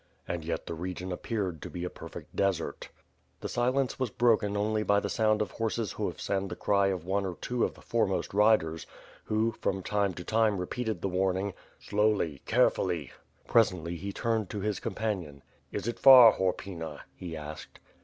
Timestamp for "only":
4.57-4.81